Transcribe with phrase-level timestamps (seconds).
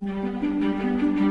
[0.00, 1.27] うん。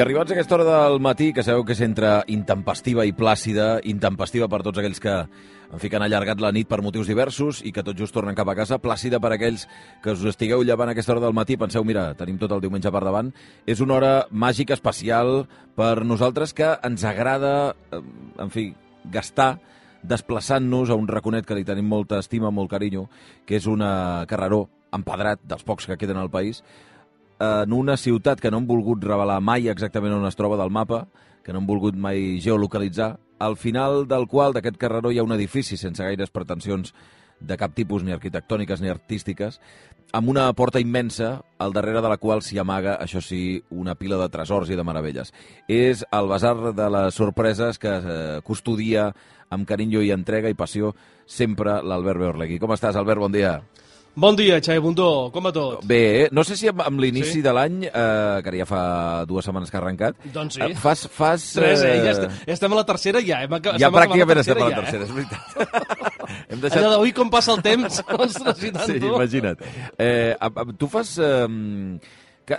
[0.00, 4.46] Arribats a aquesta hora del matí, que sabeu que és entre intempestiva i plàcida, intempestiva
[4.48, 7.72] per tots aquells que en fi, que han allargat la nit per motius diversos i
[7.74, 9.66] que tot just tornen cap a casa, plàcida per aquells
[10.00, 12.88] que us estigueu llevant a aquesta hora del matí, penseu, mira, tenim tot el diumenge
[12.88, 13.28] per davant,
[13.68, 15.44] és una hora màgica, especial
[15.76, 18.00] per nosaltres que ens agrada, eh,
[18.40, 18.70] en fi,
[19.04, 19.58] gastar
[20.00, 23.10] desplaçant-nos a un raconet que li tenim molta estima, molt carinyo,
[23.44, 24.64] que és una carreró
[24.96, 26.64] empedrat dels pocs que queden al país,
[27.40, 31.06] en una ciutat que no han volgut revelar mai exactament on es troba del mapa,
[31.42, 35.32] que no han volgut mai geolocalitzar, al final del qual d'aquest carreró hi ha un
[35.32, 36.92] edifici sense gaires pretensions
[37.40, 39.56] de cap tipus, ni arquitectòniques ni artístiques,
[40.12, 44.18] amb una porta immensa, al darrere de la qual s'hi amaga, això sí, una pila
[44.20, 45.32] de tresors i de meravelles.
[45.68, 49.10] És el basar de les sorpreses que eh, custodia
[49.50, 50.92] amb carinyo i entrega i passió
[51.26, 52.58] sempre l'Albert Beorlegui.
[52.60, 53.24] Com estàs, Albert?
[53.24, 53.60] Bon dia.
[54.20, 55.80] Bon dia, Xavi Bundó, com va tot?
[55.88, 57.42] Bé, no sé si amb, amb l'inici Sí?
[57.42, 58.80] de l'any, eh, que ja fa
[59.24, 60.60] dues setmanes que ha arrencat, Doncs sí.
[60.66, 61.06] eh, fas...
[61.08, 61.94] fas Tres, eh?
[61.94, 63.38] eh, Ja, estem, ja estem a la tercera, ja.
[63.46, 65.08] Hem, ja estem pràcticament estem a la ja, tercera, Eh?
[65.08, 65.40] és veritat.
[66.50, 66.84] Hem Allò deixat...
[66.90, 69.14] d'avui com passa el temps, ostres, i tant, Sí, tu.
[69.14, 69.64] imagina't.
[69.96, 71.14] Eh, a- a- tu fas...
[71.16, 71.48] Eh,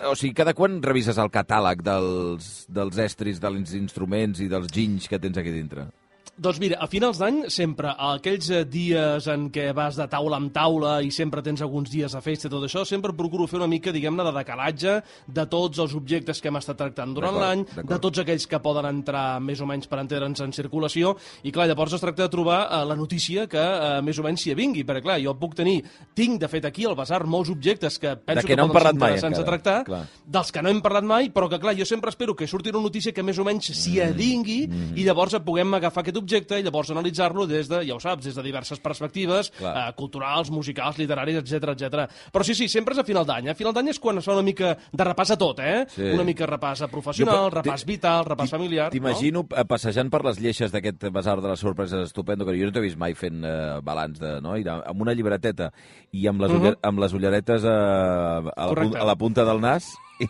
[0.08, 5.06] o sigui, cada quan revises el catàleg dels, dels estris, dels instruments i dels ginys
[5.12, 5.92] que tens aquí dintre?
[6.40, 10.48] Doncs mira, a finals d'any, sempre, aquells eh, dies en què vas de taula en
[10.56, 13.68] taula i sempre tens alguns dies de festa i tot això, sempre procuro fer una
[13.68, 14.94] mica, diguem-ne, de decalatge
[15.28, 18.88] de tots els objectes que hem estat tractant durant l'any, de tots aquells que poden
[18.90, 21.12] entrar més o menys per entendre'ns en circulació,
[21.44, 24.42] i clar, llavors es tracta de trobar eh, la notícia que eh, més o menys
[24.48, 25.84] s'hi avingui, perquè clar, jo puc tenir,
[26.18, 28.96] tinc de fet aquí al basar molts objectes que penso que no hem poden ser
[28.98, 30.02] interessants a encara, tractar, clar.
[30.40, 32.82] dels que no hem parlat mai, però que clar, jo sempre espero que surti una
[32.88, 34.10] notícia que més o menys s'hi Mm.
[34.16, 34.60] adingui
[34.98, 38.36] i llavors puguem agafar aquest objecte i llavors analitzar-lo des de, ja ho saps, des
[38.36, 39.74] de diverses perspectives, Clar.
[39.90, 42.06] eh, culturals, musicals, literaris, etc etc.
[42.32, 43.50] Però sí, sí, sempre és a final d'any.
[43.52, 45.86] A final d'any és quan es fa una mica de repàs a tot, eh?
[45.92, 46.12] Sí.
[46.14, 48.90] Una mica repàs a professional, Jo, repàs vital, repàs familiar...
[48.92, 49.66] T'imagino no?
[49.68, 52.98] passejant per les lleixes d'aquest basar de les sorpreses estupendo, que jo no t'he vist
[52.98, 54.38] mai fent eh, balanç de...
[54.42, 54.56] No?
[54.58, 55.72] I amb una llibreteta
[56.12, 56.62] i amb les, Mhm.
[56.62, 59.88] uller, amb les ulleretes eh, a, la, a la punta del nas
[60.20, 60.28] i,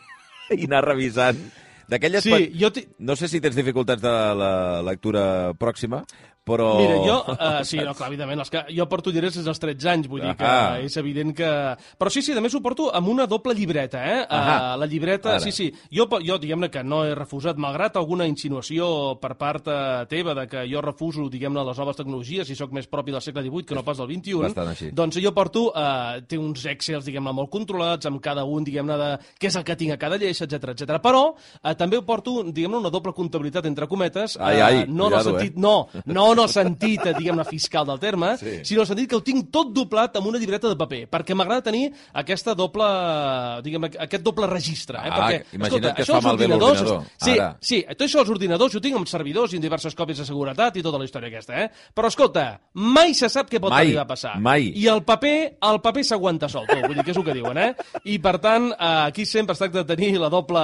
[0.56, 1.40] i anar revisant.
[1.92, 2.24] D'aquelles...
[2.24, 2.70] Sí, quan- jo...
[2.72, 2.86] Ti...
[3.04, 4.52] No sé si tens dificultats de la
[4.88, 5.24] lectura
[5.60, 6.02] pròxima,
[6.48, 6.68] però...
[6.80, 7.18] Mira, jo...
[7.34, 10.24] Uh, sí, no, clar, evidentment, els que, jo porto ulleres des dels 13 anys, vull
[10.26, 10.80] dir que Ahà.
[10.82, 11.50] és evident que...
[12.02, 14.20] Però sí, sí, a més ho porto amb una doble llibreta, eh?
[14.26, 14.56] Ahà.
[14.56, 15.44] Uh, la llibreta, Ara.
[15.44, 15.70] sí, sí.
[15.94, 19.78] Jo, jo diguem-ne que no he refusat, malgrat alguna insinuació per part eh,
[20.10, 23.46] teva de que jo refuso, diguem-ne, les noves tecnologies i sóc més propi del segle
[23.46, 24.92] XVIII que no pas del XXI.
[24.98, 25.70] Doncs jo porto...
[25.72, 29.10] Uh, té uns excels, diguem-ne, molt controlats, amb cada un, diguem-ne, de
[29.40, 30.98] què és el que tinc a cada lleixa, etc etc.
[31.04, 34.38] Però uh, també ho porto, diguem-ne, una doble comptabilitat entre cometes.
[34.40, 35.62] Ai, eh, ai, no en el cuidado, sentit, eh?
[35.62, 35.76] no,
[36.06, 38.60] no en el sentit, eh, diguem-ne, fiscal del terme, Sí.
[38.66, 41.36] sinó en el sentit que ho tinc tot doblat amb una llibreta de paper, perquè
[41.36, 42.86] m'agrada tenir aquesta doble,
[43.64, 44.98] diguem aquest doble registre.
[44.98, 45.10] Eh?
[45.12, 47.58] Ah, perquè, imagina't que es això fa malbé l'ordinador, Sí, ara.
[47.62, 50.78] sí, tot això als ordinadors ho tinc amb servidors i amb diverses còpies de seguretat
[50.78, 51.70] i tota la història aquesta, eh?
[51.96, 54.40] Però escolta, mai se sap què pot Mai, arribar a passar.
[54.40, 54.72] mai.
[54.76, 57.58] I el paper, el paper s'aguanta sol, tu, vull dir que és el que diuen,
[57.58, 57.76] eh?
[58.06, 58.76] I per tant, eh,
[59.08, 60.60] aquí sempre es tracta de tenir la doble,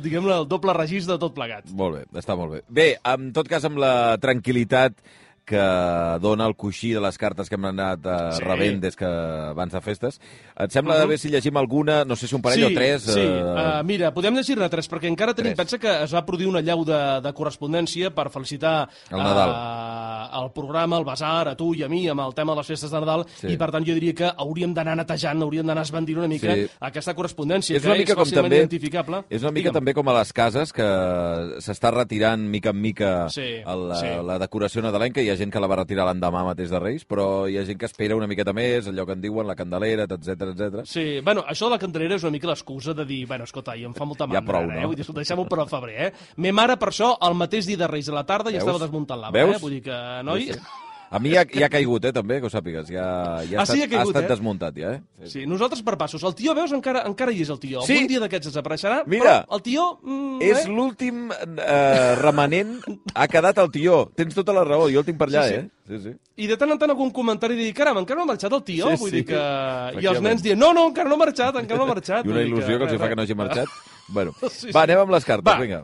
[0.00, 1.68] diguem-ne, el doble registre de tot plegat.
[1.70, 2.62] Molt bé, està molt bé.
[2.68, 4.94] Bé, en tot cas, amb la tranquil·litat
[5.46, 5.62] que
[6.20, 8.42] dona el coixí de les cartes que hem anat eh, Sí.
[8.42, 10.18] rebent des que abans de festes.
[10.58, 13.02] Et sembla de bé si llegim alguna, no sé si un parell sí, o tres?
[13.02, 13.42] Sí, eh,
[13.80, 15.54] uh, mira, podem llegir-ne tres, perquè encara tenim...
[15.54, 15.62] Tres.
[15.66, 19.54] Pensa que es va produir una llau de, de correspondència per felicitar El Nadal.
[19.54, 22.66] eh, el programa, el Basar, a tu i a mi, amb el tema de les
[22.74, 23.52] festes de Nadal, Sí.
[23.54, 26.66] i per tant jo diria que hauríem d'anar netejant, hauríem d'anar esbandint una mica Sí.
[26.80, 29.22] aquesta correspondència, és que una mica és fàcilment també identificable.
[29.30, 29.74] és una mica Digue'm.
[29.78, 30.82] també com a les cases que
[31.62, 34.06] s'està retirant mica en mica Sí, el, la, sí.
[34.26, 37.46] la decoració nadalenca hi ha gent que la va retirar l'endemà mateix de Reis però
[37.46, 40.48] hi ha gent que espera una miqueta més allò que en diuen la candelera, etc
[40.48, 40.82] etc.
[40.88, 43.84] Sí, bueno, això de la candelera és una mica l'excusa de dir, bueno, escolta, i
[43.86, 44.82] em fa molta Ja mandra, prou, ara, eh?
[44.82, 44.90] no?
[44.90, 46.32] Vull dir, escolta, deixem-ho per al febrer, eh?
[46.42, 48.66] Me mare, per això, el mateix dia de Reis a la tarda ja Veus?
[48.66, 49.56] estava desmuntant Veus?
[49.56, 49.62] eh?
[49.62, 50.50] Vull dir que, noi...
[51.10, 52.88] A mi ja, ja ha caigut, eh, també, que ho sàpigues.
[52.90, 53.04] Ja,
[53.46, 54.30] ja Ah, ha, sí, estat, ha caigut, ha estat eh?
[54.34, 55.28] desmuntat, ja, eh?
[55.30, 56.22] Sí, nosaltres per passos.
[56.26, 57.82] El tio, veus, encara, encara hi és el tio.
[57.86, 57.94] Sí.
[57.94, 59.44] Algun dia d'aquests desapareixerà, Mira.
[59.46, 59.84] però el tio...
[60.02, 60.68] Mm, És eh?
[60.68, 62.74] l'últim eh, remanent,
[63.14, 64.00] ha quedat el tió.
[64.18, 65.60] Tens tota la raó, jo el tinc per allà, Sí, sí.
[65.62, 65.70] eh?
[65.86, 66.14] Sí, sí.
[66.42, 68.90] I de tant en tant algun comentari dir, caram, encara no ha marxat el tio?
[68.90, 69.16] Sí, Vull sí.
[69.20, 69.42] dir que...
[70.02, 72.26] I els nens diuen, no, no, encara no ha marxat, encara no ha marxat.
[72.26, 73.68] I una il·lusió que els hi res, fa que no hagi marxat.
[74.08, 75.56] Bueno, Sí, va, anem amb les cartes, Va.
[75.58, 75.80] vinga.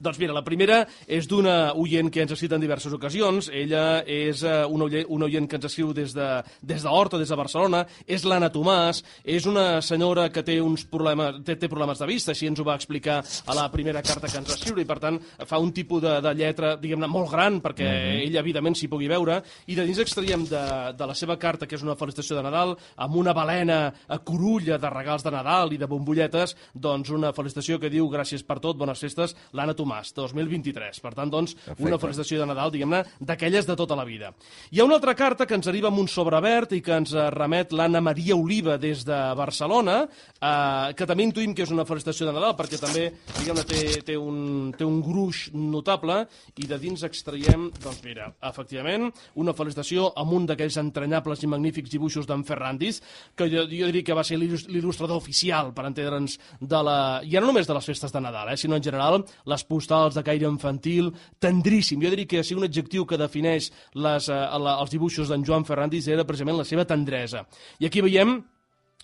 [0.00, 3.50] Doncs mira, la primera és d'una oient que ens ha escrit en diverses ocasions.
[3.52, 6.28] Ella és uh, una, oient, una oient que ens escriu des de,
[6.64, 7.82] des d'Horta, des de Barcelona.
[8.08, 9.02] És l'Anna Tomàs.
[9.28, 12.64] És una senyora que té uns problemes, té, té problemes de vista, així ens ho
[12.64, 15.74] va explicar a la primera carta que ens va escriure, i per tant fa un
[15.76, 18.24] tipus de, de lletra, diguem-ne, molt gran, perquè mm -hmm.
[18.24, 19.42] ella, evidentment, s'hi pugui veure.
[19.66, 20.64] I de dins extraiem de,
[20.96, 24.78] de la seva carta, que és una felicitació de Nadal, amb una balena a corulla
[24.78, 28.78] de regals de Nadal i de bombolletes, doncs una felicitació que diu gràcies per tot,
[28.78, 31.00] bones festes, l'Anna Tomàs Tomàs, 2023.
[31.02, 31.82] Per tant, doncs, Perfecte.
[31.88, 34.30] una felicitació de Nadal, diguem-ne, d'aquelles de tota la vida.
[34.70, 37.72] Hi ha una altra carta que ens arriba amb un sobrevert i que ens remet
[37.72, 42.34] l'Anna Maria Oliva des de Barcelona, eh, que també intuïm que és una felicitació de
[42.36, 43.08] Nadal, perquè també,
[43.40, 46.20] diguem-ne, té, té, un, té un gruix notable,
[46.60, 49.10] i de dins extraiem, doncs mira, efectivament,
[49.42, 53.02] una felicitació amb un d'aquells entranyables i magnífics dibuixos d'en Ferrandis,
[53.34, 56.98] que jo, jo diria que va ser l'il·lustrador oficial, per entendre'ns, de la...
[57.26, 60.24] ja no només de les festes de Nadal, eh, sinó en general les postals de
[60.26, 61.10] caire infantil,
[61.42, 62.00] tendríssim.
[62.04, 65.66] Jo diria que si un adjectiu que defineix les, eh, la, els dibuixos d'en Joan
[65.66, 67.46] Ferrandis era precisament la seva tendresa.
[67.80, 68.38] I aquí veiem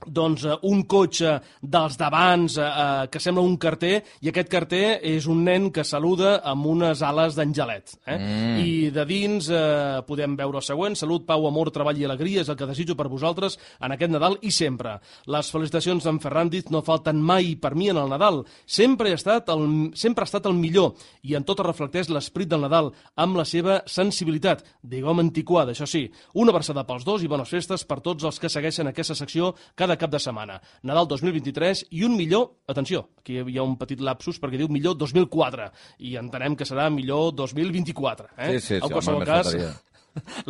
[0.05, 4.99] doncs, uh, un cotxe dels d'abans uh, uh, que sembla un carter i aquest carter
[5.09, 7.95] és un nen que saluda amb unes ales d'angelet.
[8.05, 8.17] Eh?
[8.19, 8.59] Mm.
[8.61, 10.99] I de dins uh, podem veure el següent.
[11.01, 14.37] Salut, pau, amor, treball i alegria és el que desitjo per vosaltres en aquest Nadal
[14.45, 14.99] i sempre.
[15.33, 18.43] Les felicitacions d'en Ferrandis no falten mai per mi en el Nadal.
[18.67, 19.65] Sempre ha estat el,
[19.97, 20.93] sempre ha estat el millor
[21.25, 24.61] i en tot reflecteix l'esprit del Nadal amb la seva sensibilitat.
[24.85, 26.05] Digue'm antiquada, això sí.
[26.37, 29.86] Una versada pels dos i bones festes per tots els que segueixen aquesta secció que
[29.87, 30.59] cada cap de setmana.
[30.87, 34.97] Nadal 2023 i un millor, atenció, aquí hi ha un petit lapsus perquè diu millor
[34.99, 35.71] 2004
[36.09, 38.33] i entenem que serà millor 2024.
[38.37, 38.57] Eh?
[38.57, 39.53] Sí, sí, sí, en qualsevol home, cas,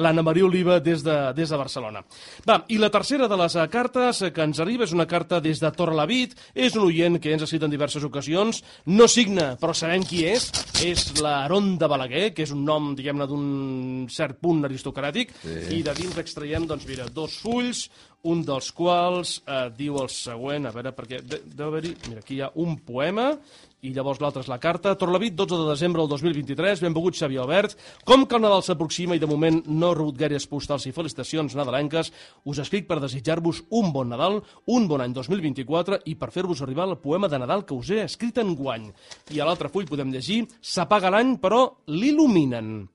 [0.03, 2.03] l'Anna Maria Oliva des de, des de Barcelona.
[2.47, 5.61] Va, i la tercera de les eh, cartes que ens arriba és una carta des
[5.63, 9.75] de Torrelavit, és un oient que ens ha citat en diverses ocasions, no signa, però
[9.77, 10.49] sabem qui és,
[10.87, 13.47] és l'Aron de Balaguer, que és un nom, diguem-ne, d'un
[14.13, 15.57] cert punt aristocràtic, sí.
[15.79, 17.87] i de dins extraiem, doncs mira, dos fulls,
[18.27, 21.95] un dels quals eh, diu el següent, a veure, perquè deu haver-hi...
[22.09, 23.31] Mira, aquí hi ha un poema,
[23.85, 24.95] i llavors l'altre és la carta.
[24.99, 27.77] Torlavit, 12 de desembre del 2023, benvingut Xavier Albert.
[28.09, 32.13] Com que el Nadal s'aproxima i de moment no rebut gaires postals i felicitacions nadalenques,
[32.45, 34.41] us escric per desitjar-vos un bon Nadal,
[34.73, 38.03] un bon any 2024 i per fer-vos arribar el poema de Nadal que us he
[38.07, 38.91] escrit en guany.
[39.37, 42.87] I a l'altre full podem llegir S'apaga l'any, però l'il·luminen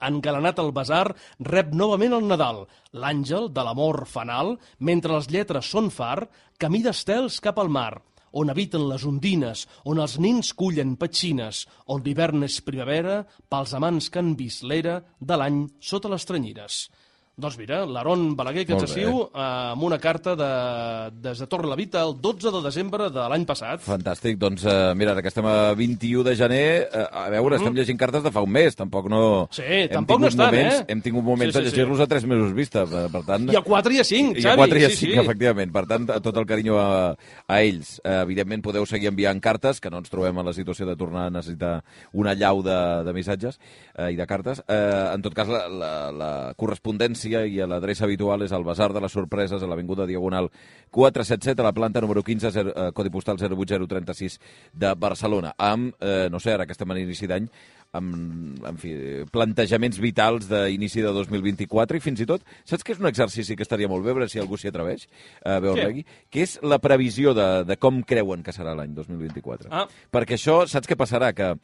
[0.00, 1.14] engalanat al basar,
[1.44, 2.64] rep novament el Nadal.
[2.96, 6.24] L'àngel de l'amor fanal, mentre les lletres són far,
[6.60, 8.00] camí d'estels cap al mar,
[8.32, 14.10] on habiten les ondines, on els nins cullen petxines, on l'hivern és primavera, pels amants
[14.10, 16.84] que han vist l'era de l'any sota les tranyines.
[17.40, 19.06] Doncs mira, l'Aaron Balaguer que ens eh,
[19.40, 20.48] amb una carta de,
[21.24, 23.80] des de Torre la Vita el 12 de desembre de l'any passat.
[23.84, 27.58] Fantàstic, doncs eh, mira, ara que estem a 21 de gener, eh, a veure, mm
[27.58, 27.62] -hmm.
[27.62, 29.48] estem llegint cartes de fa un mes, tampoc no...
[29.50, 30.84] Sí, hem tampoc no estan, moments, eh?
[30.88, 32.02] Hem tingut moments sí, sí, de llegir-los sí.
[32.02, 33.48] a 3 mesos vista, per, per tant...
[33.52, 34.44] I a 4 i a 5, Xavi.
[34.44, 35.18] I a 4 i a 5, sí, sí.
[35.18, 37.16] efectivament, per tant, tot el carinyo a,
[37.46, 38.00] a ells.
[38.04, 41.26] Eh, evidentment podeu seguir enviant cartes, que no ens trobem en la situació de tornar
[41.28, 43.58] a necessitar una llau de, de missatges
[43.96, 44.62] eh, i de cartes.
[44.68, 49.00] Eh, en tot cas, la, la, la correspondència i l'adreça habitual és el Basar de
[49.00, 50.50] les Sorpreses a l'Avinguda Diagonal
[50.90, 54.40] 477 a la planta número 15, 0, eh, codi postal 08036
[54.72, 57.46] de Barcelona, amb, eh, no sé, ara que estem en inici d'any,
[57.92, 58.94] amb, en fi,
[59.32, 63.66] plantejaments vitals d'inici de 2024 i fins i tot, saps que és un exercici que
[63.66, 65.06] estaria molt bé, veure si algú s'hi atreveix
[65.44, 69.70] a veure-hi, que és la previsió de, de com creuen que serà l'any 2024.
[69.70, 69.86] Ah.
[70.10, 71.32] Perquè això, saps què passarà?
[71.34, 71.54] Que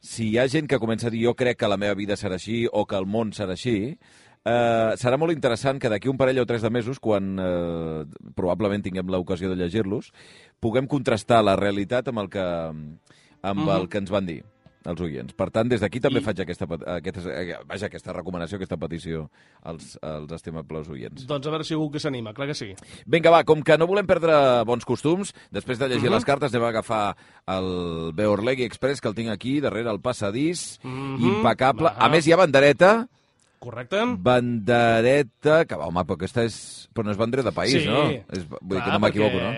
[0.00, 2.38] si hi ha gent que comença a dir jo crec que la meva vida serà
[2.40, 3.96] així o que el món serà així,
[4.40, 8.04] Eh, serà molt interessant que d'aquí un parell o tres de mesos, quan eh,
[8.36, 10.14] probablement tinguem l'ocasió de llegir-los,
[10.60, 13.76] puguem contrastar la realitat amb el que, amb mm -hmm.
[13.76, 14.42] el que ens van dir
[14.84, 15.34] els oients.
[15.36, 16.24] Per tant, des d'aquí també I...
[16.24, 16.64] faig aquesta,
[16.96, 17.34] aquesta,
[17.68, 19.30] vaja, aquesta recomanació, aquesta petició
[19.62, 21.26] als, als estimables oients.
[21.28, 22.74] Doncs a veure si algú que s'anima, clar que sí.
[23.06, 26.14] Vinga, va, com que no volem perdre bons costums, després de llegir uh -huh.
[26.14, 27.16] les cartes anem a agafar
[27.46, 31.20] el Beorlegui Express, que el tinc aquí, darrere el passadís, uh -huh.
[31.20, 31.90] impecable.
[31.90, 31.96] Va.
[31.98, 33.08] A més, hi ha bandereta
[33.60, 34.00] Correcte.
[34.16, 36.56] Bandereta, que va, home, però aquesta és...
[36.96, 38.06] Però no és bandera de país, sí, no?
[38.32, 39.52] És, vull dir que no m'equivoco, no?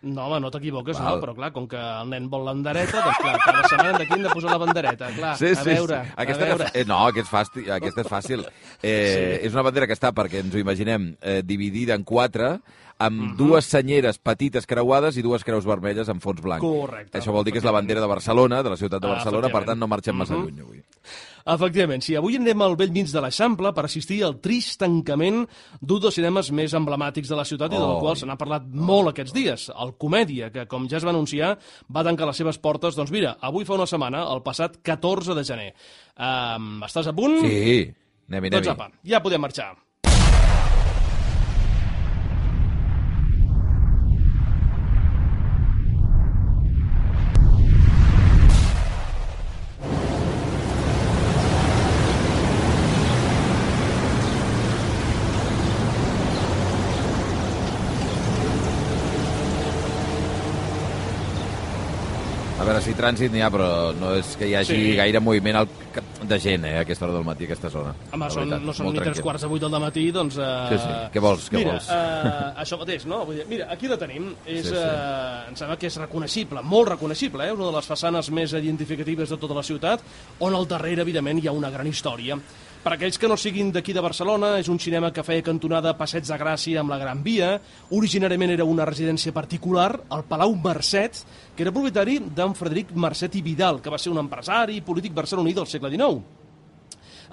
[0.00, 3.16] No, home, no t'equivoques, no, però clar, com que el nen vol la bandereta, doncs
[3.18, 6.14] clar, cada setmana d'aquí hem de posar la bandereta, clar, sí, sí, a veure, sí.
[6.22, 6.68] Aquesta a veure.
[6.70, 8.44] Eh, no, aquest és fàcil, aquesta és fàcil.
[8.78, 9.46] Eh, sí.
[9.48, 12.60] És una bandera que està, perquè ens ho imaginem, eh, dividida en quatre,
[12.98, 13.36] amb mm -hmm.
[13.40, 16.62] dues senyeres petites creuades i dues creus vermelles amb fons blanc.
[16.62, 17.18] Correcte.
[17.18, 19.64] Això vol dir que és la bandera de Barcelona, de la ciutat de Barcelona, per
[19.64, 20.44] tant no marxem massa mm -hmm.
[20.44, 20.82] lluny avui.
[21.44, 22.16] Efectivament, sí.
[22.18, 25.44] Avui anem al vell mig de l'Eixample per assistir al trist tancament
[25.80, 27.76] d'un dels cinemes més emblemàtics de la ciutat oh.
[27.76, 31.06] i del qual se n'ha parlat molt aquests dies, el Comèdia, que, com ja es
[31.06, 31.54] va anunciar,
[31.94, 35.44] va tancar les seves portes, doncs mira, avui fa una setmana, el passat 14 de
[35.46, 35.68] gener.
[36.18, 37.40] Um, estàs a punt?
[37.44, 37.84] Sí,
[38.30, 38.56] anem-hi, anem-hi.
[38.58, 39.74] Doncs apa, ja podem marxar.
[62.68, 64.94] veure si trànsit n'hi ha, però no és que hi hagi sí.
[64.98, 65.68] gaire moviment al,
[66.28, 67.94] de gent, eh, a aquesta hora del matí, a aquesta zona.
[68.12, 70.38] Home, són, veritat, no són ni tres quarts de vuit del matí, doncs...
[70.40, 70.52] Uh...
[70.72, 70.92] Sí, sí.
[71.14, 71.48] Què vols?
[71.52, 71.88] Què mira, vols?
[71.88, 73.22] Uh, això mateix, no?
[73.28, 74.30] Vull dir, mira, aquí la tenim.
[74.44, 74.84] És, sí, sí.
[74.84, 77.56] Uh, em sembla que és reconeixible, molt reconeixible, eh?
[77.56, 80.04] una de les façanes més identificatives de tota la ciutat,
[80.44, 82.38] on al darrere, evidentment, hi ha una gran història.
[82.88, 86.24] Per aquells que no siguin d'aquí de Barcelona, és un cinema que feia cantonada Passeig
[86.24, 87.50] de Gràcia amb la Gran Via.
[87.98, 91.20] Originàriament era una residència particular, el Palau Mercet,
[91.52, 95.12] que era propietari d'en Frederic Mercet i Vidal, que va ser un empresari i polític
[95.20, 96.37] barceloní del segle XIX.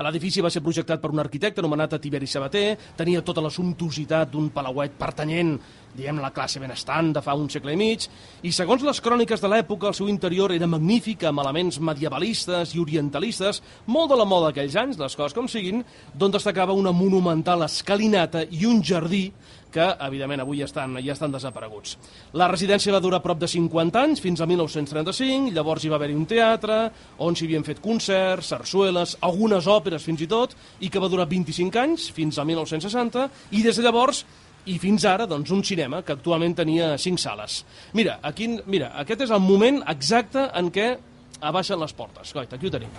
[0.04, 4.50] L'edifici va ser projectat per un arquitecte anomenat Tiberi Sabater, tenia tota la sumptuositat d'un
[4.52, 5.56] palauet pertanyent
[5.96, 8.06] diem la classe benestant de fa un segle i mig,
[8.44, 12.82] i segons les cròniques de l'època, el seu interior era magnífic, amb elements medievalistes i
[12.84, 15.84] orientalistes, molt de la moda d'aquells anys, les coses com siguin,
[16.14, 19.30] d'on destacava una monumental escalinata i un jardí
[19.76, 21.98] que, evidentment, avui ja estan, ja estan desapareguts.
[22.40, 26.16] La residència va durar prop de 50 anys, fins a 1935, llavors hi va haver-hi
[26.16, 26.80] un teatre,
[27.26, 31.28] on s'hi havien fet concerts, sarsueles, algunes òperes fins i tot, i que va durar
[31.32, 34.24] 25 anys, fins a 1960, i des de llavors
[34.66, 37.64] i fins ara doncs, un cinema que actualment tenia cinc sales.
[37.94, 40.96] Mira, aquí, mira, aquest és el moment exacte en què
[41.42, 42.34] abaixen les portes.
[42.34, 42.90] Goita, aquí ho tenim.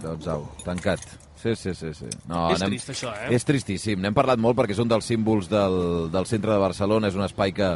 [0.00, 1.29] Doncs au, tancat.
[1.40, 1.94] Sí, sí, sí.
[1.96, 2.10] sí.
[2.28, 2.76] No, és anem...
[2.76, 3.32] trist, això, eh?
[3.36, 4.00] És tristíssim.
[4.02, 5.80] N'hem parlat molt perquè és un dels símbols del,
[6.12, 7.08] del centre de Barcelona.
[7.08, 7.72] És un espai que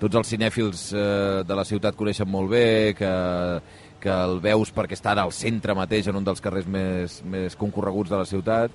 [0.00, 2.66] tots els cinèfils eh, de la ciutat coneixen molt bé,
[2.98, 3.12] que
[4.02, 8.10] que el veus perquè està al centre mateix, en un dels carrers més, més concorreguts
[8.10, 8.74] de la ciutat,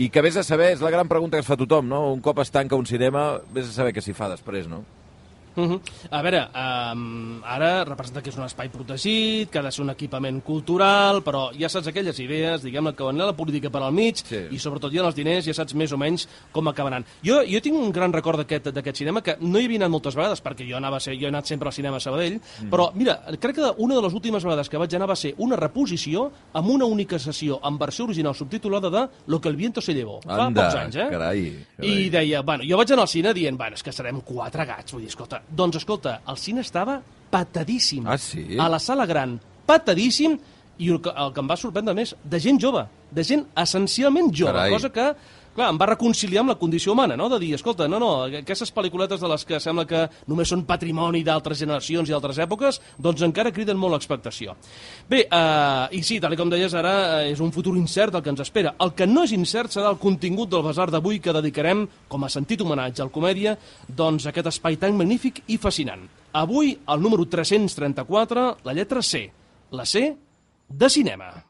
[0.00, 2.04] i que vés a saber, és la gran pregunta que es fa tothom, no?
[2.14, 4.84] Un cop es tanca un cinema, vés a saber què s'hi fa després, no?
[5.56, 5.80] Uh -huh.
[6.10, 9.90] A veure, um, ara representa que és un espai protegit, que ha de ser un
[9.90, 14.16] equipament cultural, però ja saps aquelles idees, diguem-ne, que van la política per al mig,
[14.16, 14.46] sí.
[14.50, 17.04] i sobretot ja els diners, ja saps més o menys com acabaran.
[17.22, 20.42] Jo, jo tinc un gran record d'aquest cinema, que no hi havia anat moltes vegades,
[20.42, 22.70] perquè jo, anava a ser, jo he anat sempre al cinema a Sabadell, mm.
[22.70, 25.56] però mira, crec que una de les últimes vegades que vaig anar va ser una
[25.56, 29.94] reposició amb una única sessió en versió original subtitulada de Lo que el viento se
[29.94, 30.20] llevó.
[30.26, 31.08] Anda, fa pocs anys, eh?
[31.10, 31.42] Carai,
[31.76, 31.90] carai.
[31.90, 34.92] I deia, bueno, jo vaig anar al cine dient, bueno, és que serem quatre gats,
[34.92, 38.06] vull dir, escolta, doncs, escolta, el cine estava patadíssim.
[38.06, 38.56] Ah, sí?
[38.58, 40.38] A la sala gran, patadíssim,
[40.80, 44.32] i el que, el que em va sorprendre més, de gent jove, de gent essencialment
[44.32, 44.72] jove, Carai.
[44.72, 45.10] cosa que
[45.54, 47.28] clar, em va reconciliar amb la condició humana, no?
[47.32, 51.22] de dir, escolta, no, no, aquestes pel·lículetes de les que sembla que només són patrimoni
[51.26, 54.56] d'altres generacions i d'altres èpoques, doncs encara criden molt l'expectació.
[55.10, 58.32] Bé, eh, i sí, tal com deies, ara eh, és un futur incert el que
[58.32, 58.74] ens espera.
[58.80, 62.32] El que no és incert serà el contingut del basar d'avui que dedicarem, com a
[62.32, 63.56] sentit homenatge al comèdia,
[63.88, 66.06] doncs aquest espai tan magnífic i fascinant.
[66.40, 69.26] Avui, el número 334, la lletra C.
[69.74, 70.10] La C
[70.70, 71.49] de cinema.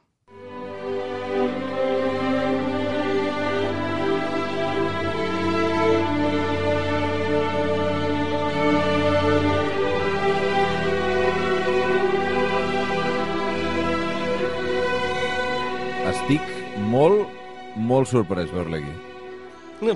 [16.91, 17.37] Molt,
[17.77, 18.97] molt sorprès veure-la aquí.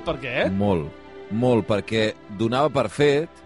[0.04, 0.36] Per què?
[0.54, 1.02] Molt,
[1.34, 3.42] molt, perquè donava per fet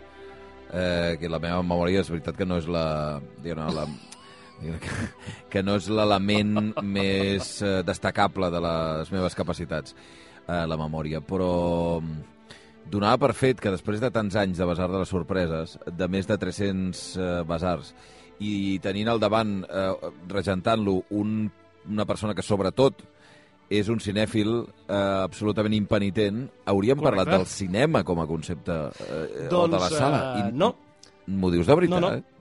[0.71, 2.87] eh, que la meva memòria és veritat que no és la...
[3.43, 3.89] Diguem, la
[4.83, 4.95] que,
[5.53, 9.95] que no és l'element més eh, destacable de les meves capacitats,
[10.47, 12.17] eh, la memòria, però mm,
[12.91, 16.29] donava per fet que després de tants anys de Besar de les Sorpreses, de més
[16.29, 17.95] de 300 eh, besars,
[18.39, 21.39] i tenint al davant, eh, regentant-lo, un,
[21.89, 23.03] una persona que sobretot
[23.69, 27.25] és un cinèfil eh, absolutament impenitent, hauríem Correcte.
[27.25, 30.21] parlat del cinema com a concepte eh, doncs, o de la sala.
[30.41, 30.73] Uh, no.
[31.29, 32.17] M'ho dius de veritat, no, no.
[32.17, 32.39] eh?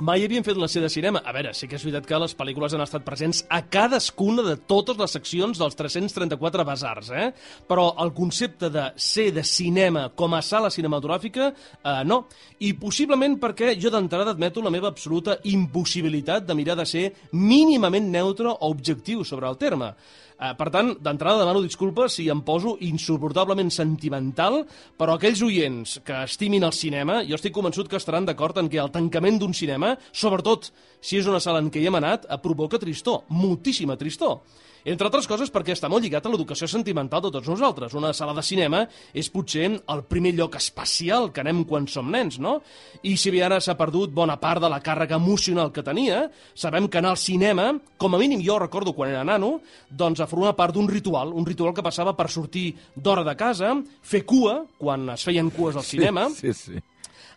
[0.00, 1.22] mai havien fet la C de cinema.
[1.24, 4.56] A veure, sí que és veritat que les pel·lícules han estat presents a cadascuna de
[4.68, 7.30] totes les seccions dels 334 basars, eh?
[7.68, 12.24] Però el concepte de C de cinema com a sala cinematogràfica, eh, no.
[12.60, 18.10] I possiblement perquè jo d'entrada admeto la meva absoluta impossibilitat de mirar de ser mínimament
[18.10, 19.94] neutre o objectiu sobre el terme.
[20.36, 24.60] Eh, per tant, d'entrada demano disculpes si em poso insuportablement sentimental,
[25.00, 28.82] però aquells oients que estimin el cinema, jo estic convençut que estaran d'acord en que
[28.82, 30.68] el tancament d'un cinema, sobretot
[31.00, 34.40] si és una sala en què hi hem anat, provoca tristor, moltíssima tristor.
[34.86, 37.96] Entre altres coses perquè està molt lligat a l'educació sentimental de tots nosaltres.
[37.98, 42.38] Una sala de cinema és potser el primer lloc especial que anem quan som nens,
[42.38, 42.60] no?
[43.02, 46.86] I si bé ara s'ha perdut bona part de la càrrega emocional que tenia, sabem
[46.86, 49.56] que anar al cinema, com a mínim jo recordo quan era nano,
[49.90, 53.74] doncs a formar part d'un ritual, un ritual que passava per sortir d'hora de casa,
[54.06, 56.78] fer cua, quan es feien cues al cinema, Sí, sí.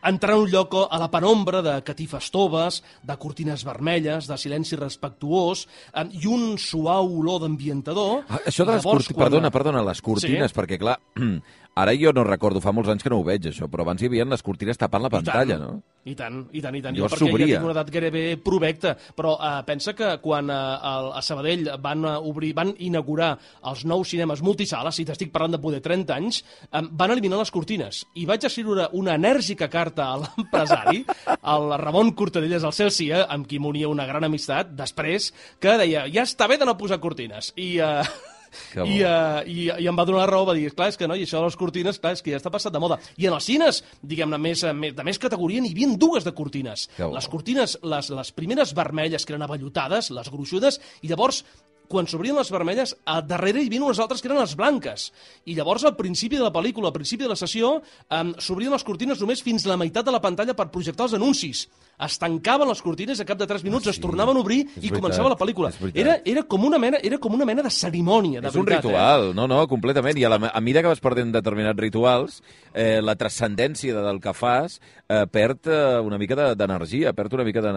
[0.03, 4.75] Entrar en un lloc a la penombra de catifes toves, de cortines vermelles, de silenci
[4.79, 8.23] respectuós eh, i un suau olor d'ambientador.
[8.29, 9.15] Ah, això de les Llavors, cortines...
[9.17, 10.57] quan- Perdona, perdona, les cortines, Sí.
[10.59, 10.99] perquè clar,
[11.79, 14.09] ara jo no recordo, fa molts anys que no ho veig, això, però abans hi
[14.09, 15.99] havia les cortines tapant la pantalla, I tant, no?
[16.09, 16.95] I tant, i tant, i tant.
[16.95, 20.59] Llavors jo perquè ja tinc una edat gairebé provecta, però eh, pensa que quan eh,
[20.91, 23.33] el, a Sabadell van eh, obrir, van inaugurar
[23.71, 27.53] els nous cinemes multisales, si t'estic parlant de poder 30 anys, eh, van eliminar les
[27.53, 28.01] cortines.
[28.15, 31.03] I vaig escriure una enèrgica carta a l'empresari,
[31.53, 36.25] al Ramon Cortadelles, al Celsia, amb qui m'unia una gran amistat, després, que deia, ja
[36.27, 37.53] està bé de no posar cortines.
[37.59, 37.71] I...
[37.83, 38.28] Eh,
[38.73, 38.83] Que.
[38.83, 41.25] I, uh, i, i em va donar raó, va dir, clar, és que no, i
[41.27, 42.99] això de les cortines, clar, és que ja està passat de moda.
[43.17, 46.35] I en els cines, diguem-ne, més, eh, més, de més categoria, n'hi havia dues de
[46.35, 46.87] cortines.
[46.99, 51.43] Les cortines, les, les primeres vermelles, que eren avellutades, les gruixudes, i llavors
[51.89, 55.09] quan s'obrien les vermelles, a darrere hi havia unes altres que eren les blanques.
[55.49, 58.85] I llavors, al principi de la pel·lícula, al principi de la sessió, um, s'obrien les
[58.85, 61.65] cortines només fins la meitat de la pantalla per projectar els anuncis.
[61.99, 64.01] Es tancaven les cortines a cap de 3 minuts Ah, es sí.
[64.01, 65.71] tornaven a obrir És i veritat, començava la pel·lícula.
[65.93, 68.85] Era, era, com una mena, era com una mena de cerimònia, de és un veritat,
[68.85, 68.87] eh?
[68.93, 70.17] ritual, no, no, completament.
[70.17, 72.41] I a, la, a mesura que vas perdent determinats rituals,
[72.73, 74.79] eh, la transcendència de- del que fas
[75.09, 77.73] eh, perd eh, una mica de- d'energia, perd una mica de,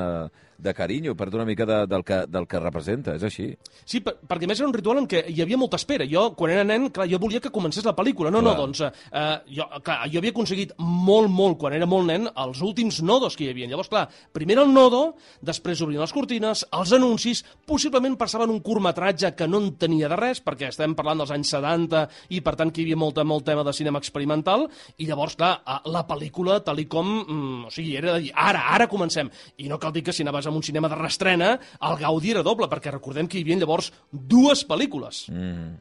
[0.62, 3.48] de carinyo, perd una mica de, del, que, del que representa, és així.
[3.84, 6.06] Sí, per, perquè més era un ritual en què hi havia molta espera.
[6.06, 8.30] Jo, quan era nen, clar, jo volia que comencés la pel·lícula.
[8.30, 8.54] No, Clar.
[8.54, 12.62] no, doncs, eh, jo, clar, jo havia aconseguit molt, molt, quan era molt nen, els
[12.62, 13.66] últims nodos que hi havia.
[13.66, 15.02] Llavors, clar, primer el nodo,
[15.44, 20.18] després obrien les cortines, els anuncis, possiblement passaven un curtmetratge que no en tenia de
[20.18, 23.46] res, perquè estem parlant dels anys 70 i, per tant, que hi havia molta, molt
[23.48, 24.66] tema de cinema experimental,
[24.98, 25.54] i llavors, clar,
[25.90, 27.12] la pel·lícula, tal i com...
[27.22, 29.30] Mm, o sigui, era de dir, ara, ara comencem.
[29.62, 31.54] I no cal dir que si anaves a un cinema de restrena,
[31.88, 35.26] el gaudi era doble, perquè recordem que hi havia llavors dues pel·lícules.
[35.32, 35.72] Mm.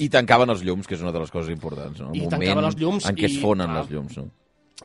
[0.00, 2.10] I tancaven els llums, que és una de les coses importants, no?
[2.16, 4.28] I Un tancaven els llums en què es i, fonen clar, les llums, no?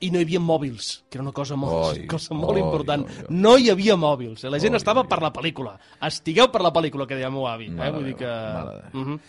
[0.01, 3.05] I no hi havia mòbils, que era una cosa molt, Oi, cosa molt oi, important.
[3.08, 3.25] oi, oi.
[3.29, 4.43] No hi havia mòbils.
[4.43, 4.49] eh?
[4.49, 5.77] La gent Oi, estava oi, per la pel·lícula.
[6.01, 7.67] Estigueu per la pel·lícula, que deia meu avi.
[7.67, 7.75] Eh?
[7.77, 8.31] Mare Vull dir que...
[8.93, 9.19] Mhm.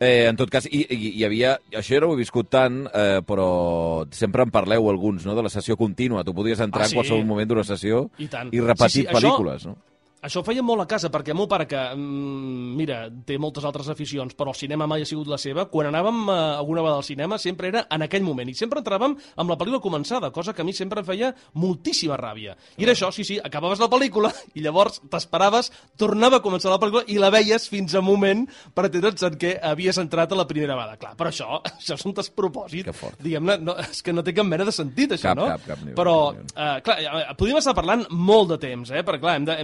[0.00, 1.52] Eh, en tot cas, hi, hi, hi havia...
[1.78, 5.48] Això no ho he viscut tant, eh, però sempre en parleu alguns, no?, de la
[5.52, 6.24] sessió contínua.
[6.26, 6.96] Tu podies entrar Ah, en sí.
[6.98, 8.50] qualsevol moment d'una sessió I tant.
[8.52, 9.76] i repetir Sí, sí, això- pel·lícules, no?
[10.24, 13.64] Això ho feia molt a casa, perquè el meu pare, que, mm, mira, té moltes
[13.68, 16.96] altres aficions, però el cinema mai ha sigut la seva, quan anàvem eh, alguna vegada
[17.02, 20.54] al cinema sempre era en aquell moment, i sempre entràvem amb la pel·lícula començada, cosa
[20.54, 22.56] que a mi sempre em feia moltíssima ràbia.
[22.78, 26.78] I era això, sí, sí, acabaves la pel·lícula i llavors t'esperaves, tornava a començar la
[26.80, 30.38] pel·lícula i la veies fins a un moment per entendre'ns en què havies entrat a
[30.40, 30.96] la primera vegada.
[31.00, 32.88] Clar, però això, això és un despropòsit.
[33.20, 35.46] Diguem-ne, no, és que no té cap mena de sentit, això, Cap, no?
[35.52, 36.44] cap, cap, ni però, ni.
[36.54, 39.04] Uh, clar, eh, podríem estar parlant molt de temps, eh?
[39.04, 39.58] perquè clar, hem de-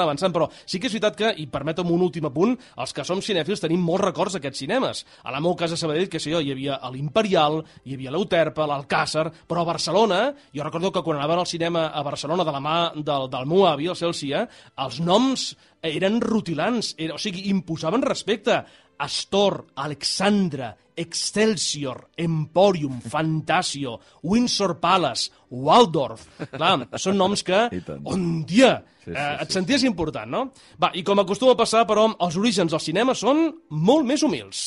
[0.00, 3.04] d'anar avançant, però sí que és veritat que, i permetem un últim apunt, els que
[3.06, 5.04] som cinèfils tenim molts records d'aquests cinemes.
[5.24, 9.26] A la meva casa Sabadell, que sé jo, hi havia l'Imperial, hi havia l'Euterpa, l'Alcàsser,
[9.48, 10.20] però a Barcelona,
[10.54, 13.66] jo recordo que quan anaven al cinema a Barcelona de la mà del, del meu
[13.68, 14.46] avi, el Celsia,
[14.80, 15.50] els noms
[15.86, 18.62] eren rutilants, era, o sigui, imposaven respecte.
[19.00, 26.26] Astor, Alexandra, Excelsior, Emporium, Fantasio, Windsor Palace, Waldorf...
[26.52, 27.66] Clar, són noms que,
[28.12, 30.44] un dia, Sí, sí, eh, et sí, senties important, no?
[30.80, 33.46] Va, i com acostuma a passar, però, els orígens del cinema són
[33.88, 34.64] molt més humils.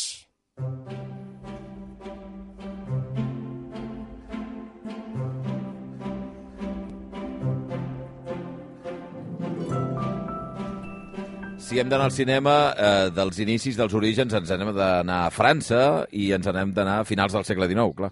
[11.64, 16.04] Si hem d'anar al cinema, eh, dels inicis, dels orígens, ens hem d'anar a França
[16.12, 18.10] i ens n'hem d'anar a finals del segle XIX, clar.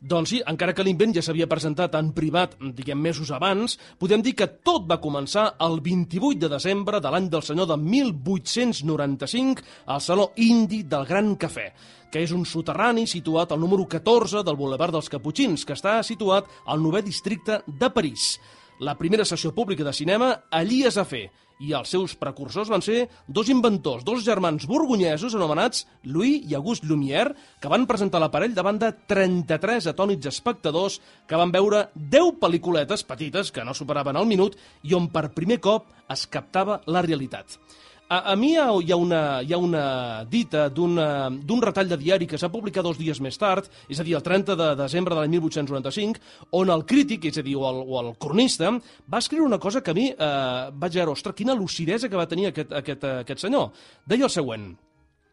[0.00, 4.36] Doncs sí, encara que l'invent ja s'havia presentat en privat, diguem, mesos abans, podem dir
[4.38, 10.00] que tot va començar el 28 de desembre de l'any del senyor de 1895 al
[10.00, 11.72] Saló Indi del Gran Cafè,
[12.12, 16.46] que és un soterrani situat al número 14 del Boulevard dels Caputxins, que està situat
[16.66, 18.36] al 9è districte de París.
[18.78, 21.24] La primera sessió pública de cinema allí es va fer
[21.62, 26.88] i els seus precursors van ser dos inventors, dos germans borgonyesos anomenats Louis i Auguste
[26.88, 33.06] Lumière, que van presentar l'aparell davant de 33 atònits espectadors que van veure 10 pel·lículetes
[33.08, 37.58] petites que no superaven el minut i on per primer cop es captava la realitat.
[38.08, 42.38] A, a mi hi ha, una, hi ha una dita d'un retall de diari que
[42.38, 45.34] s'ha publicat dos dies més tard, és a dir, el 30 de desembre de l'any
[45.34, 46.22] 1895,
[46.54, 48.70] on el crític, és a dir, o el, o el cronista,
[49.10, 52.28] va escriure una cosa que a mi eh, vaig veure, ostres, quina lucidesa que va
[52.30, 53.72] tenir aquest, aquest, aquest senyor.
[54.06, 54.70] Deia el següent,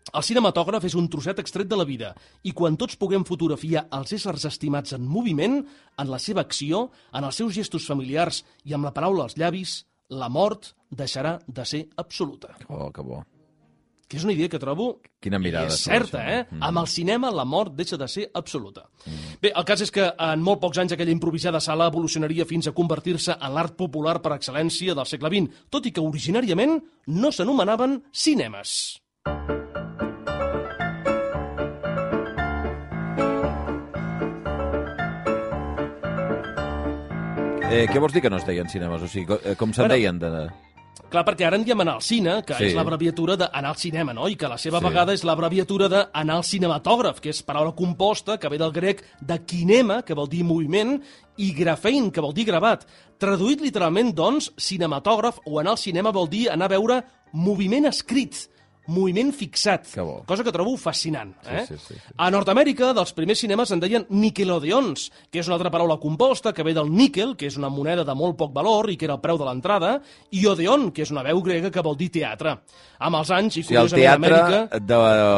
[0.09, 4.17] el cinematògraf és un trosset extret de la vida i quan tots puguem fotografiar els
[4.17, 8.89] éssers estimats en moviment, en la seva acció, en els seus gestos familiars i amb
[8.89, 9.83] la paraula als llavis,
[10.13, 12.55] la mort deixarà de ser absoluta.
[12.69, 13.23] Oh, que bo.
[14.07, 14.99] Que és una idea que trobo...
[15.23, 15.71] Quina mirada.
[15.73, 16.33] És certa, això.
[16.43, 16.47] eh?
[16.51, 16.63] Mm.
[16.67, 18.83] Amb el cinema la mort deixa de ser absoluta.
[19.07, 19.37] Mm.
[19.41, 22.75] Bé, el cas és que en molt pocs anys aquella improvisada sala evolucionaria fins a
[22.77, 28.03] convertir-se en l'art popular per excel·lència del segle XX, tot i que originàriament no s'anomenaven
[28.11, 28.99] cinemes.
[37.73, 39.01] Eh, què vols dir que no es deien cinemes?
[39.01, 40.19] O sigui, eh, com se'n Bueno, deien?
[40.19, 40.49] De...
[41.09, 42.65] Clar, perquè ara en diem anar al cine, que Sí.
[42.65, 44.27] és l'abreviatura d'anar al cinema, no?
[44.27, 44.85] I que la seva Sí.
[44.85, 49.39] vegada és l'abreviatura d'anar al cinematògraf, que és paraula composta, que ve del grec de
[49.45, 51.01] kinema, que vol dir moviment,
[51.37, 52.85] i grafein, que vol dir gravat.
[53.19, 58.47] Traduït literalment, doncs, cinematògraf o anar al cinema vol dir anar a veure moviment escrit,
[58.87, 60.23] moviment fixat, Que bo.
[60.25, 61.33] cosa que trobo fascinant.
[61.43, 61.65] Sí, eh?
[61.67, 61.99] sí, sí, sí.
[62.17, 66.63] A Nord-Amèrica, dels primers cinemes en deien Nickelodeons, que és una altra paraula composta que
[66.63, 69.21] ve del níquel, que és una moneda de molt poc valor i que era el
[69.23, 69.93] preu de l'entrada,
[70.31, 72.57] i Odeon, que és una veu grega que vol dir teatre.
[73.03, 74.79] Amb els anys, i el curiosament a teatre Amèrica...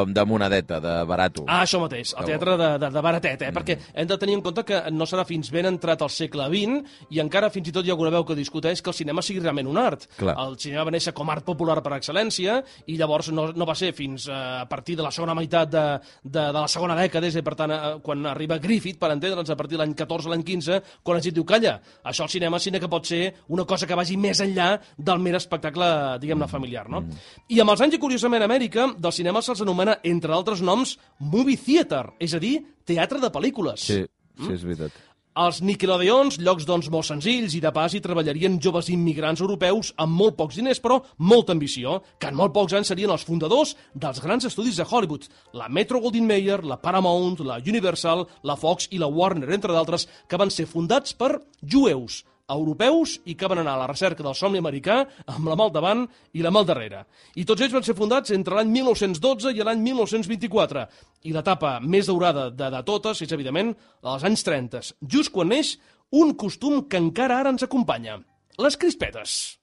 [0.05, 1.45] de, de monedeta, de barato.
[1.47, 3.49] Ah, això mateix, el teatre de, de, de baratet, Mm.
[3.49, 3.51] eh?
[3.51, 7.09] perquè hem de tenir en compte que no serà fins ben entrat al segle XX
[7.11, 9.39] i encara fins i tot hi ha alguna veu que discuteix que el cinema sigui
[9.41, 10.05] realment un art.
[10.17, 10.35] Clar.
[10.45, 13.75] El cinema va néixer com a art popular per excel·lència i llavors no, no va
[13.77, 15.83] ser fins eh, a partir de la segona meitat de,
[16.23, 19.11] de, de la segona dècada, és a dir, per tant, eh, quan arriba Griffith, per
[19.13, 22.33] entendre'ns, a partir de l'any 14 l'any 15, quan la gent diu, calla, això el
[22.33, 23.21] cinema sí que pot ser
[23.55, 25.87] una cosa que vagi més enllà del mer espectacle,
[26.21, 27.03] diguem-ne, familiar, no?
[27.49, 30.97] I amb els anys, i curiosament, a Amèrica, del cinema se'ls anomena, entre altres noms,
[31.19, 33.87] movie theater, és a dir, teatre de pel·lícules.
[33.89, 34.01] Sí,
[34.39, 35.03] sí, és veritat.
[35.35, 40.15] Els Nickelodeons, llocs doncs molt senzills i de pas hi treballarien joves immigrants europeus amb
[40.15, 44.21] molt pocs diners però molta ambició, que en molt pocs anys serien els fundadors dels
[44.23, 45.27] grans estudis de Hollywood,
[45.59, 50.07] la Metro Goldwyn Mayer, la Paramount, la Universal, la Fox i la Warner, entre d'altres,
[50.29, 54.35] que van ser fundats per jueus, europeus i que van anar a la recerca del
[54.37, 57.05] somni americà amb la mà al davant i la mà al darrere.
[57.35, 60.85] I tots ells van ser fundats entre l'any 1912 i l'any 1924.
[61.25, 65.49] I l'etapa més daurada de, de totes és, evidentment, la dels anys 30, just quan
[65.53, 65.77] neix
[66.13, 68.19] un costum que encara ara ens acompanya.
[68.61, 69.57] Les crispetes.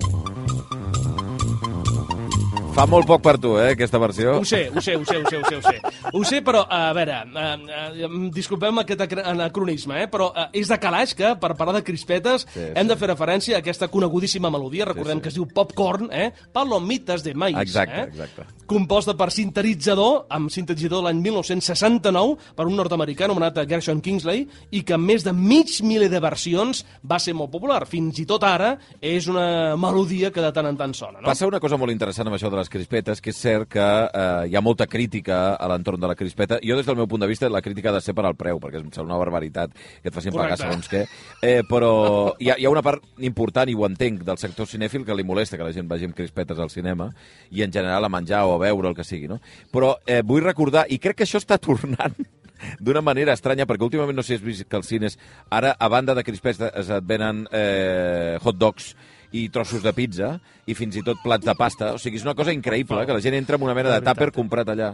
[2.77, 4.35] Fa molt poc per tu, eh, aquesta versió.
[4.37, 5.79] Ho sé, ho sé, ho sé, ho sé, ho sé, ho sé.
[6.13, 10.69] Ho sé, però, a veure, eh, eh, disculpem aquest acr- anacronisme, eh, però eh, és
[10.69, 12.91] de calaix que, per parlar de crispetes, Sí, hem sí.
[12.91, 15.23] de fer referència a aquesta conegudíssima melodia, recordem sí.
[15.23, 16.29] que es diu Popcorn, eh?
[16.53, 17.57] Palomites de maïs.
[17.63, 18.05] Exacte, eh?
[18.13, 18.45] exacte.
[18.67, 24.93] Composta per sintetitzador, amb sintetitzador l'any 1969, per un nord-americà anomenat Gershon Kingsley, i que
[24.93, 27.87] amb més de mig miler de versions va ser molt popular.
[27.89, 31.25] Fins i tot ara és una melodia que de tant en tant sona, no?
[31.25, 34.47] Passa una cosa molt interessant amb això de les crispetes, que és cert que eh,
[34.51, 36.59] hi ha molta crítica a l'entorn de la crispeta.
[36.63, 38.59] Jo, des del meu punt de vista, la crítica ha de ser per al preu,
[38.63, 40.67] perquè em sembla una barbaritat que et facin pagar Correcte.
[40.67, 41.03] segons què.
[41.41, 41.91] Eh, però
[42.39, 45.25] hi ha, hi ha una part important, i ho entenc, del sector cinèfil que li
[45.27, 47.09] molesta que la gent vagi amb crispetes al cinema
[47.49, 49.41] i, en general, a menjar o a veure el que sigui, no?
[49.73, 52.15] Però eh, vull recordar, i crec que això està tornant
[52.79, 55.89] d'una manera estranya, perquè últimament no sé si has vist que als cines, ara, a
[55.91, 58.95] banda de crispetes, et venen eh, hot dogs
[59.31, 60.35] i trossos de pizza
[60.65, 61.93] i fins i tot plats de pasta.
[61.95, 64.31] O sigui, és una cosa increïble, que la gent entra amb una mena de tàper
[64.35, 64.93] comprat allà.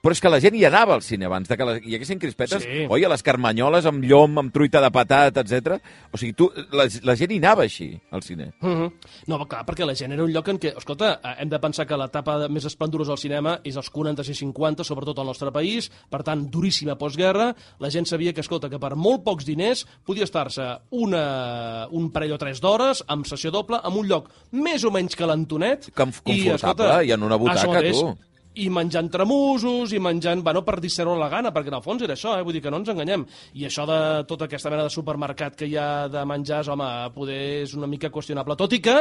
[0.00, 2.18] Però és que la gent hi anava al cine abans de que la, hi haguessin
[2.18, 2.62] crispetes.
[2.64, 2.86] Sí.
[2.88, 5.76] Oi, a les carmanyoles amb llom, amb truita de patat, etc.
[6.10, 8.52] O sigui, tu, la, la gent hi anava així, al cine.
[8.60, 8.92] Mm -hmm.
[9.26, 11.58] No, però clar, perquè la gent era un lloc en què, escolta, eh, hem de
[11.58, 15.52] pensar que l'etapa més esplendorosa del cinema és els 40 i 50, sobretot al nostre
[15.52, 17.54] país, per tant, duríssima postguerra.
[17.78, 22.32] La gent sabia que, escolta, que per molt pocs diners podia estar-se una, un parell
[22.32, 25.90] o tres d'hores amb sessió doble, en un lloc més o menys calentonet.
[25.94, 28.29] Com- confortable, i en una butaca, tu.
[28.64, 32.16] I menjant tremusos, i menjant, bueno, per distreure la gana, perquè en el fons era
[32.16, 32.44] això, eh?
[32.46, 33.26] vull dir que no ens enganyem.
[33.56, 37.40] I això de tota aquesta mena de supermercat que hi ha de menjars, home, poder
[37.62, 38.58] és una mica qüestionable.
[38.60, 38.96] Tot i que,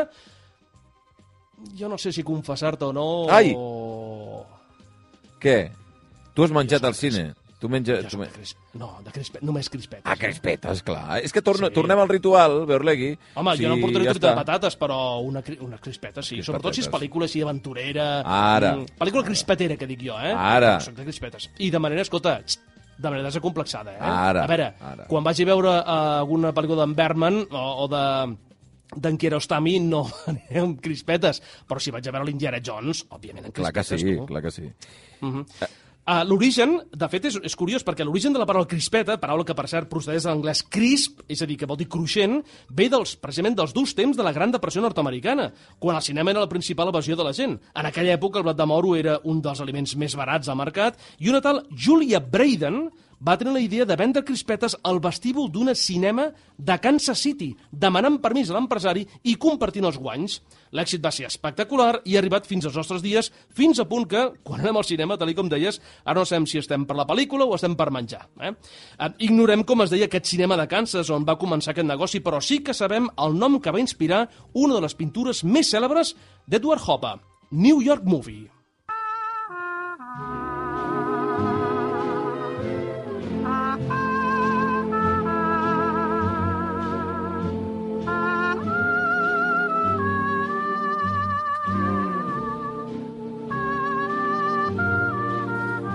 [1.80, 3.10] jo no sé si confessar-te o no...
[3.32, 3.54] Ai!
[3.58, 4.45] O...
[5.39, 5.60] Què?
[6.36, 7.30] Tu has menjat al cine?
[7.60, 8.06] Tu menges...
[8.06, 8.30] Jo Tu men...
[8.30, 8.58] de crisp...
[8.80, 9.39] No, de crispe...
[9.43, 10.06] només crispetes.
[10.08, 10.19] Ah, eh?
[10.22, 11.17] crispetes, clar.
[11.19, 11.74] És que torna, Sí.
[11.76, 13.10] tornem al ritual, Berlegui.
[13.36, 16.22] Home, sí, jo no em portaré ja tret de patates, però una, cri- una crispeta,
[16.24, 16.38] sí.
[16.38, 16.48] Crispetetes.
[16.48, 18.06] Sobretot si és pel·lícula així aventurera...
[18.24, 18.74] Ara.
[18.78, 20.32] Mm, pel·lícula crispetera, que dic jo, eh?
[20.32, 20.78] Ara.
[20.80, 21.50] Soc de crispetes.
[21.60, 24.00] I de manera, escolta, de manera desacomplexada, eh?
[24.08, 25.10] Ara, A veure, ara.
[25.12, 28.06] quan vagi a veure uh, alguna pel·lícula d'en Bergman o, o de
[28.89, 30.00] d'en Kiarostami no
[30.32, 34.02] aniré amb crispetes, però si vaig a veure l'Indiana Jones, òbviament en Clar que crispetes,
[34.08, 34.26] sí, tu.
[34.32, 34.65] clar que sí.
[35.22, 35.43] Uh,
[36.26, 39.67] l'origen, de fet, és, és curiós, perquè l'origen de la paraula crispeta, paraula que per
[39.69, 42.39] cert procedeix de l'anglès crisp, és a dir, que vol dir cruixent,
[42.74, 46.45] ve dels, precisament dels durs temps de la Gran Depressió nord-americana, quan el cinema era
[46.45, 47.60] la principal evasió de la gent.
[47.76, 50.98] En aquella època el blat de moro era un dels aliments més barats al mercat,
[51.19, 52.88] i una tal Julia Braden
[53.19, 58.19] va tenir la idea de vendre crispetes al vestíbul d'una cinema de Kansas City, demanant
[58.23, 60.39] permís a l'empresari i compartint els guanys.
[60.71, 64.25] L'èxit va ser espectacular i ha arribat fins als nostres dies, fins a punt que,
[64.43, 67.47] quan anem al cinema, tal com deies, ara no sabem si estem per la pel·lícula
[67.47, 68.25] o estem per menjar.
[68.39, 68.53] Eh,
[69.25, 72.62] ignorem com es deia aquest cinema de Kansas on va començar aquest negoci, però sí
[72.63, 76.15] que sabem el nom que va inspirar una de les pintures més cèlebres
[76.47, 77.17] d'Edward Hopper,
[77.51, 78.59] New York Movie.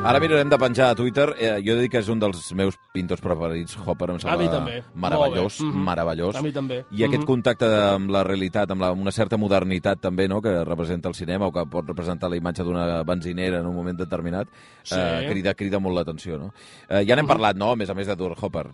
[0.04, 1.30] Ara mirarem de penjar a Twitter.
[1.38, 4.36] Eh, jo he de dir que és un dels meus pintors preferits, Hopper, em sembla
[4.36, 4.82] mi també.
[4.94, 5.66] meravellós, bé.
[5.66, 5.84] Mhm.
[5.86, 6.36] meravellós.
[6.36, 6.84] A mi també.
[6.90, 7.26] I aquest Mhm.
[7.26, 11.46] contacte amb la realitat, amb la, una certa modernitat també, no?, que representa el cinema
[11.46, 14.46] o que pot representar la imatge d'una benzinera en un moment determinat,
[14.82, 14.94] Sí.
[14.98, 16.52] eh, crida, crida molt l'atenció, no?
[16.88, 18.66] Eh, ja n'hem parlat, no?, a més a més d'Edward Hopper.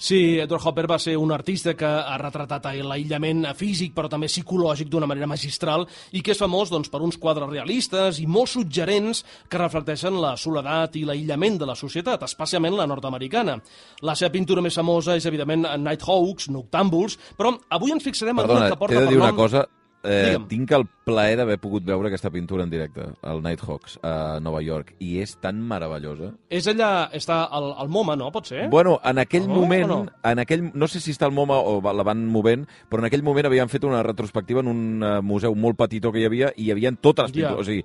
[0.00, 4.88] Sí, Edward Hopper va ser un artista que ha retratat l'aïllament físic però també psicològic
[4.88, 5.84] d'una manera magistral
[6.16, 9.20] i que és famós doncs, per uns quadres realistes i molt suggerents
[9.52, 13.58] que reflecteixen la soledat i l'aïllament de la societat, especialment la nord-americana.
[14.00, 18.56] La seva pintura més famosa és, evidentment, Nighthawks, Noctàmbuls, però avui ens fixarem en Perdona,
[18.56, 19.44] una que t'he porta de per dir una nom...
[19.44, 19.66] cosa.
[20.02, 20.46] Eh, Digue'm.
[20.48, 24.94] tinc el plaer d'haver pogut veure aquesta pintura en directe, al Nighthawks, a Nova York,
[24.98, 26.30] i és tan meravellosa.
[26.48, 28.30] És allà, està al, al MoMA, no?
[28.32, 28.68] Pot ser?
[28.72, 29.98] Bueno, en aquell No, moment, no?
[30.24, 33.22] en aquell, no sé si està al MoMA o la van movent, però en aquell
[33.22, 36.64] moment havien fet una retrospectiva en un uh, museu molt petitó que hi havia i
[36.68, 37.84] hi havia totes les pintures, o sigui,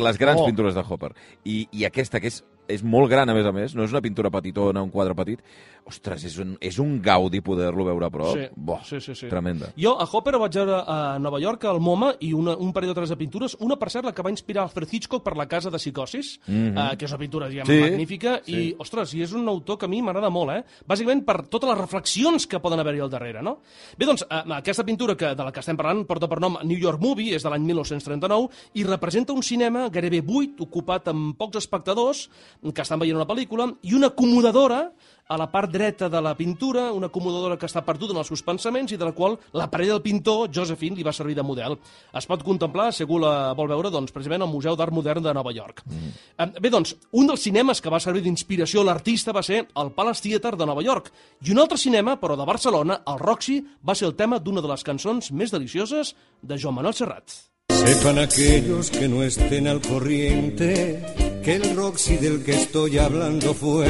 [0.00, 0.46] les grans Oh.
[0.46, 1.12] pintures de Hopper.
[1.44, 4.02] I, I aquesta, que és, és molt gran, a més a més, no és una
[4.02, 5.42] pintura petitona, un quadre petit,
[5.88, 8.36] ostres, és un, és un gaudi poder-lo veure a prop.
[8.38, 9.28] Sí, Boh, sí, sí, sí.
[9.30, 9.72] Tremenda.
[9.78, 13.10] Jo a Hopper vaig veure a Nova York, al MoMA, i una, un parell d'altres
[13.12, 13.56] de pintures.
[13.64, 16.54] Una, per cert, la que va inspirar Alfred Hitchcock per la casa de psicosis, mm
[16.54, 16.92] -hmm.
[16.92, 18.52] uh, que és una pintura, diguem, Sí, magnífica, sí.
[18.52, 20.64] i, ostres, i és un autor que a mi m'agrada molt, eh?
[20.86, 23.58] Bàsicament per totes les reflexions que poden haver-hi al darrere, no?
[23.98, 26.78] Bé, doncs, uh, aquesta pintura que, de la que estem parlant porta per nom New
[26.78, 31.56] York Movie, és de l'any 1939, i representa un cinema gairebé buit, ocupat amb pocs
[31.56, 32.28] espectadors
[32.74, 34.84] que estan veient una pel·lícula, i una acomodadora
[35.32, 38.42] a la part dreta de la pintura, una acomodadora que està perduda en els seus
[38.44, 41.78] pensaments i de la qual la parella del pintor, Josephine, li va servir de model.
[42.12, 45.32] Es pot contemplar, si algú la vol veure, doncs, precisament al Museu d'Art Modern de
[45.34, 45.84] Nova York.
[45.86, 46.58] Mm.
[46.60, 50.26] Bé, doncs, un dels cinemes que va servir d'inspiració a l'artista va ser el Palace
[50.26, 51.12] Theatre de Nova York,
[51.46, 54.74] i un altre cinema, però de Barcelona, el Roxy, va ser el tema d'una de
[54.74, 56.12] les cançons més delicioses
[56.42, 57.51] de Joan Manuel Serrat.
[57.84, 61.02] Sepan aquellos que no estén al corriente
[61.42, 63.88] que el Roxy del que estoy hablando fue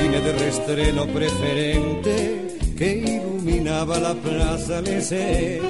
[0.00, 5.60] cine de restreno preferente que iluminaba la plaza Lesé.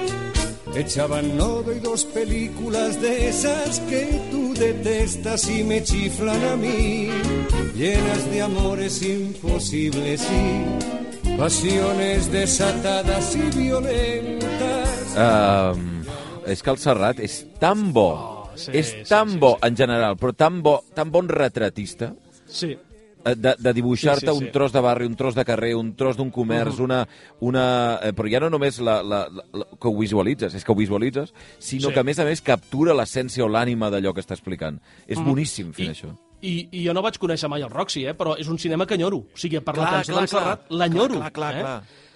[0.74, 7.10] Echaban nodo y dos películas de esas que tú detestas y me chiflan a mí,
[7.76, 14.80] llenas de amores imposibles y pasiones desatadas y violentas.
[15.16, 15.99] Um,
[16.50, 18.10] és que el Serrat és tan bo,
[18.50, 19.66] Oh, sí, és sí, tan sí, bo sí.
[19.68, 22.12] en general, però tan bo, tan bon retratista,
[22.50, 22.72] Sí,
[23.24, 24.44] eh, de, de dibuixar-te Sí, sí, sí.
[24.46, 27.04] un tros de barri, un tros de carrer, un tros d'un comerç, una,
[27.40, 28.00] una...
[28.02, 30.76] eh, Però ja no només la, la, la, la, que ho visualitzes, és que ho
[30.78, 31.94] visualitzes, sinó Sí.
[31.94, 34.80] que a més a més captura l'essència o l'ànima d'allò que està explicant.
[35.06, 36.10] És boníssim fent I, això.
[36.42, 38.14] I, I jo no vaig conèixer mai el Roxy, eh?
[38.16, 39.18] però és un cinema que enyoro.
[39.30, 41.18] O sigui, per la Clar, cançó clar, d'en Serrat, l'enyoro.
[41.20, 41.60] Clar, clar, clar, eh?
[41.62, 42.08] clar.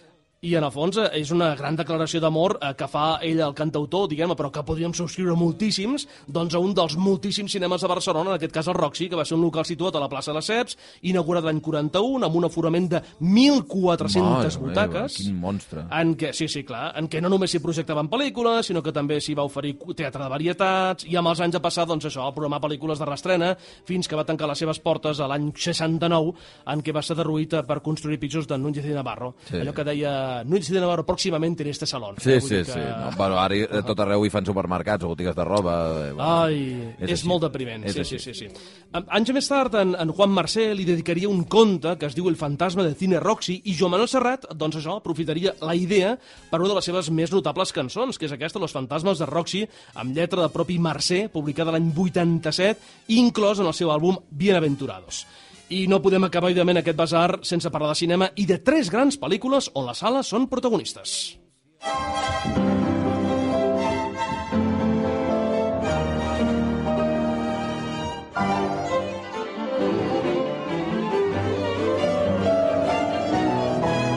[0.44, 3.54] I en el fons eh, és una gran declaració d'amor eh, que fa ell, el
[3.56, 8.34] cantautor, diguem però que podríem subscriure moltíssims, doncs a un dels moltíssims cinemes de Barcelona,
[8.34, 10.38] en aquest cas el Roxy, que va ser un local situat a la plaça de
[10.38, 10.76] les Ceps,
[11.08, 14.94] inaugurat l'any 41, amb un aforament de 1.400 Mare butaques.
[14.94, 15.86] meva, quin monstre.
[16.00, 19.20] En què, sí, sí, clar, en què no només s'hi projectaven pel·lícules, sinó que també
[19.24, 22.36] s'hi va oferir teatre de varietats, i amb els anys ha passat, doncs això, a
[22.36, 23.54] programar pel·lícules de restrena,
[23.88, 26.34] fins que va tancar les seves portes a l'any 69,
[26.74, 29.34] en què va ser derruït eh, per construir pitjors de Núñez i Navarro.
[29.48, 29.56] Sí.
[29.62, 32.16] Allò que deia no hi de veure pròximament en este salón.
[32.18, 32.40] Sí, eh?
[32.40, 32.64] Sí, que...
[32.64, 32.78] sí.
[32.78, 33.84] No, bueno, ara uh -huh.
[33.86, 36.08] tot arreu hi fan supermercats o botigues de roba.
[36.08, 37.84] Eh, bueno, Ai, és, és molt depriment.
[37.84, 38.48] És Sí, sí, sí, sí.
[38.92, 42.28] An- Anys més tard, en, en Juan Mercè li dedicaria un conte que es diu
[42.28, 46.18] El fantasma del cine Roxy i Joan Manuel Serrat, doncs això, aprofitaria la idea
[46.50, 49.68] per una de les seves més notables cançons, que és aquesta, Los fantasmes de Roxy,
[49.94, 55.26] amb lletra del propi Mercè, publicada l'any 87, inclòs en el seu àlbum Bienaventurados.
[55.72, 59.16] I no podem acabar, evidentment, aquest basar sense parlar de cinema i de tres grans
[59.20, 61.38] pel·lícules on les sales són protagonistes.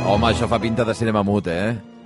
[0.08, 1.97] Home, això fa pinta de cinema mut, eh?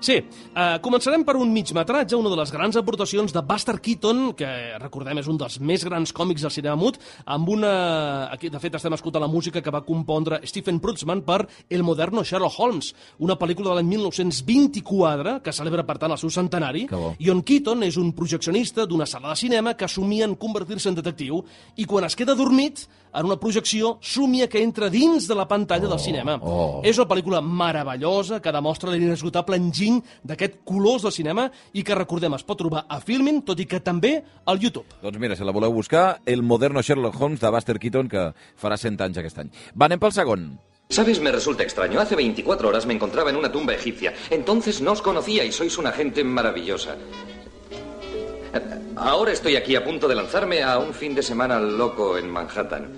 [0.00, 4.48] Sí, eh, començarem per un migmetratge, una de les grans aportacions de Buster Keaton, que
[4.80, 6.96] recordem és un dels més grans còmics del cinema mut,
[7.28, 7.72] amb una...
[8.32, 12.24] Aquí, de fet, estem escoltant la música que va compondre Stephen Prutzman per El moderno
[12.24, 16.86] Sherlock Holmes, una pel·lícula de l'any 1924 que celebra, per tant, el seu centenari,
[17.20, 20.96] i on Keaton és un projeccionista d'una sala de cinema que somia en convertir-se en
[20.96, 21.44] detectiu
[21.76, 25.88] i quan es queda dormit en una projecció somia que entra dins de la pantalla
[25.88, 26.38] del cinema.
[26.42, 26.80] oh.
[26.84, 32.34] És una pel·lícula meravellosa que demostra l'inesgotable enginy d'aquest colors del cinema i que, recordem,
[32.34, 34.86] es pot trobar a Filmin, tot i que també al YouTube.
[35.02, 38.76] Doncs mira, si la voleu buscar, el moderno Sherlock Holmes de Buster Keaton, que farà
[38.76, 39.50] 100 anys aquest any.
[39.74, 40.50] Va, anem pel segon.
[40.90, 41.20] ¿Sabes?
[41.20, 42.00] Me resulta extraño.
[42.00, 44.12] Hace 24 horas me encontraba en una tumba egipcia.
[44.28, 46.96] Entonces no os conocía y sois una gente maravillosa.
[48.96, 52.88] Ahora estoy aquí a punto de lanzarme a un fin de semana loco en Manhattan.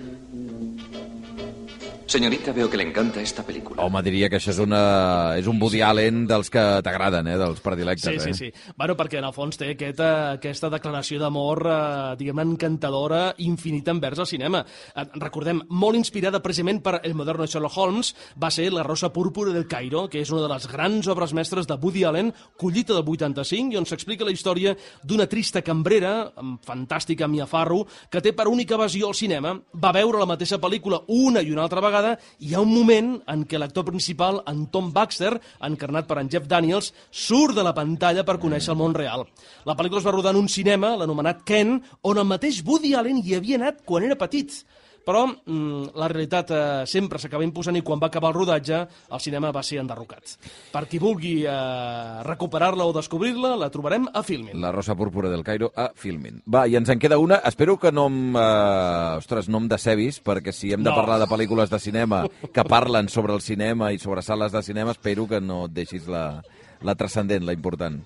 [2.13, 3.81] Señorita, veo que le encanta esta película.
[3.81, 7.39] Home, diria que això és, una, és un Woody Allen dels que t'agraden, eh?
[7.41, 8.05] dels predilectes.
[8.05, 8.51] Sí, sí, eh?
[8.53, 8.73] sí.
[8.77, 14.21] Bueno, perquè en el fons té aquesta, aquesta declaració d'amor, eh, diguem encantadora, infinita envers
[14.21, 14.61] el cinema.
[14.93, 19.49] Eh, recordem, molt inspirada precisament per El moderno Sherlock Holmes, va ser La rosa púrpura
[19.49, 22.29] del Cairo, que és una de les grans obres mestres de Woody Allen,
[22.61, 27.87] collita del 85, i on s'explica la història d'una trista cambrera, amb fantàstica Mia Farrow,
[28.13, 31.65] que té per única evasió al cinema, va veure la mateixa pel·lícula una i una
[31.65, 35.31] altra vegada, i hi ha un moment en què l'actor principal, en Tom Baxter,
[35.69, 39.25] encarnat per en Jeff Daniels, surt de la pantalla per conèixer el món real.
[39.69, 43.23] La pel·lícula es va rodar en un cinema, l'anomenat Ken, on el mateix Woody Allen
[43.23, 44.63] hi havia anat quan era petit.
[45.03, 48.77] Però mm, la realitat eh, sempre s'acaba imposant i quan va acabar el rodatge
[49.11, 50.37] el cinema va ser enderrocat.
[50.71, 54.61] Per qui vulgui eh, recuperar-la o descobrir-la, la trobarem a Filmin.
[54.63, 56.41] La rosa púrpura del Cairo a Filmin.
[56.47, 57.41] Va, i ens en queda una.
[57.43, 60.95] Espero que no em, eh, ostres, no em decebis, perquè si hem de No.
[60.95, 64.91] parlar de pel·lícules de cinema que parlen sobre el cinema i sobre sales de cinema,
[64.91, 66.41] espero que no et deixis la,
[66.81, 67.99] la transcendent, la important.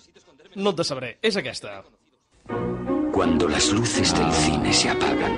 [0.56, 1.18] No et decebré.
[1.22, 1.84] És aquesta.
[3.14, 5.38] Cuando las luces del cine se apagan,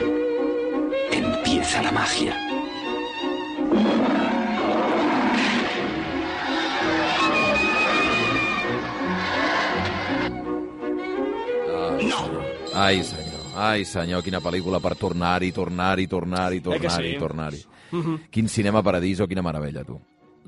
[1.49, 2.35] empieza la magia.
[12.73, 13.25] Ai, senyor.
[13.55, 17.17] Ai, senyor, quina pel·lícula per tornar-hi, tornar-hi, tornar-hi, Eh tornar-hi, sí?
[17.17, 17.65] tornar-hi.
[18.29, 19.99] Quin cinema paradiso, quina meravella, tu.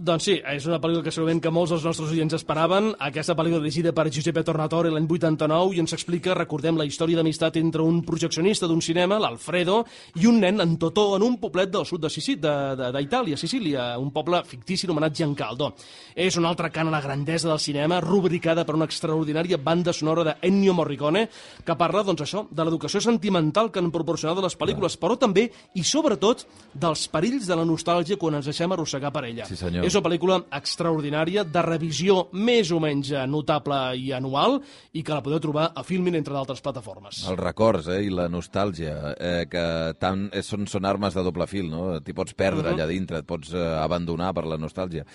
[0.02, 2.88] Doncs sí, és una pel·lícula que segurament que molts dels nostres oients esperaven.
[3.06, 7.60] Aquesta pel·lícula dirigida per Giuseppe Tornatore l'any 89 i ens explica, recordem, la història d'amistat
[7.60, 9.84] entre un projeccionista d'un cinema, l'Alfredo,
[10.16, 13.98] i un nen en Totó, en un poblet del sud de Sicí- de- d'Itàlia, Sicília,
[14.00, 15.74] un poble fictici anomenat Giancaldo.
[16.16, 20.24] És una altra cana a la grandesa del cinema, rubricada per una extraordinària banda sonora
[20.24, 21.28] de Ennio Morricone,
[21.64, 25.84] que parla, doncs això, de l'educació sentimental que han proporcionat les pel·lícules, però també, i
[25.84, 29.46] sobretot, dels perills de la nostàlgia quan ens deixem arrossegar per ella.
[29.46, 29.81] Sí, senyor.
[29.86, 34.60] És una pel·lícula extraordinària, de revisió més o menys notable i anual,
[34.94, 37.24] i que la podeu trobar a Filmin, entre d'altres plataformes.
[37.30, 39.66] Els records eh, i la nostàlgia, eh, que
[40.00, 42.00] tant, són, són armes de doble fil, no?
[42.02, 42.74] T'hi pots perdre Mhm.
[42.78, 45.06] allà dintre, et pots eh, abandonar per la nostàlgia.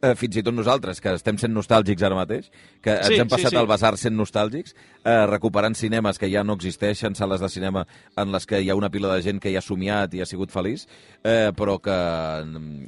[0.00, 2.46] Eh, fins i tot nosaltres, que estem sent nostàlgics ara mateix,
[2.80, 3.56] que ens Sí, hem sí, passat sí.
[3.60, 4.72] al basar sent nostàlgics,
[5.04, 7.86] eh, recuperant cinemes que ja no existeixen, sales de cinema
[8.16, 10.26] en les que hi ha una pila de gent que hi ha somiat i ha
[10.26, 10.86] sigut feliç,
[11.22, 11.98] eh, però que,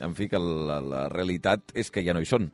[0.00, 2.48] en fi, que la, la realitat és que ja no hi són.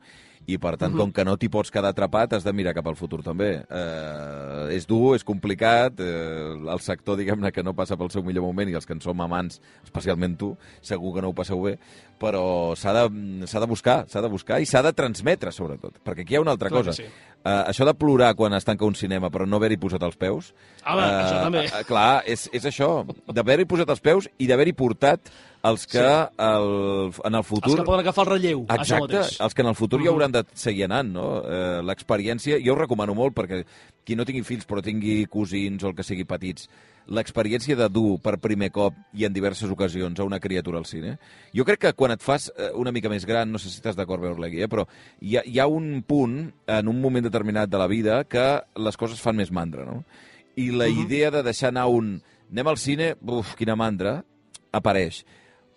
[0.49, 2.95] I, per tant, com que no t'hi pots quedar atrapat, has de mirar cap al
[2.97, 3.51] futur també.
[3.69, 8.45] Eh, és dur, és complicat, eh, el sector, diguem-ne, que no passa pel seu millor
[8.47, 11.75] moment i els que en som amants, especialment tu, segur que no ho passeu bé,
[12.19, 13.03] però s'ha de,
[13.47, 15.99] s'ha de buscar, s'ha de buscar i s'ha de transmetre, sobretot.
[16.03, 16.97] Perquè aquí hi ha una altra Clar cosa.
[16.97, 17.07] sí.
[17.39, 20.49] Eh, això de plorar quan es tanca un cinema però no haver-hi posat els peus...
[20.83, 21.61] Home, això també.
[21.69, 25.31] eh, clar, és, és això, d'haver-hi posat els peus i d'haver-hi portat
[25.63, 26.35] els que Sí.
[26.37, 27.71] el, en el futur...
[27.71, 29.39] Els que poden agafar el relleu, això Exacte, mateix.
[29.41, 31.25] els que en el futur hi hauran de seguir anant, no?
[31.43, 33.65] Eh, L'experiència, jo ho recomano molt perquè
[34.05, 36.69] qui no tingui fills però tingui cosins o el que sigui petits,
[37.09, 41.17] l'experiència de dur per primer cop i en diverses ocasions a una criatura al cine,
[41.55, 43.97] jo crec que quan et fas eh, una mica més gran, no sé si estàs
[43.97, 44.85] d'acord, Beorlegui, eh, però
[45.21, 48.97] hi ha, hi ha un punt, en un moment determinat de la vida, que les
[48.97, 50.03] coses fan més mandra, no?
[50.55, 51.05] I la uh -huh.
[51.05, 52.21] idea de deixar anar un...
[52.51, 54.23] Anem al cine, uf, quina mandra,
[54.71, 55.25] apareix.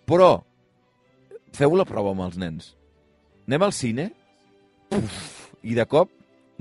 [0.08, 0.42] Però
[1.52, 2.72] feu la prova amb els nens.
[3.48, 4.08] Anem al cine,
[4.94, 5.20] uf,
[5.62, 6.10] i de cop,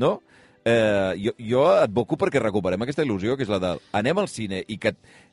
[0.01, 0.21] no?
[0.65, 4.63] eh, jo, jo advoco perquè recuperem aquesta il·lusió, que és la de anem al cine
[4.67, 4.91] i que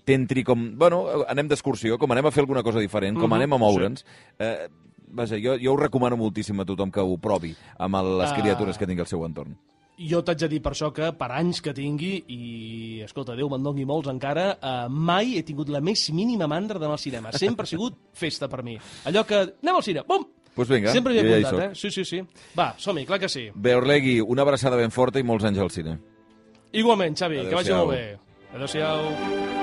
[0.09, 0.71] t'entri com...
[0.81, 4.01] Bueno, anem d'excursió, com anem a fer alguna cosa diferent, com Mhm, anem a moure'ns.
[4.01, 4.07] sí.
[4.39, 4.69] Eh,
[5.11, 8.37] vaja, jo, jo ho recomano moltíssim a tothom que ho provi amb les Ah.
[8.41, 9.57] criatures que tingui al seu entorn.
[9.99, 13.63] Jo t'haig de dir per això que per anys que tingui, i escolta, Déu me'n
[13.67, 17.33] doni molts encara, eh, mai he tingut la més mínima mandra d'anar al cinema.
[17.33, 18.77] Sempre ha sigut festa per mi.
[19.11, 20.25] Allò que anem al cine, bum!
[20.55, 21.61] Doncs vinga, Sempre hi he ja apuntat, soc.
[21.61, 21.75] eh?
[21.75, 22.23] Sí, sí, sí.
[22.59, 23.49] Va, som-hi, clar que sí.
[23.55, 25.99] Beorlegui, una abraçada ben forta i molts anys al cine.
[26.73, 27.87] Igualment, Xavi, que vagi Adéu-siau.
[27.87, 28.19] molt bé.
[28.55, 29.58] Adéu-siau.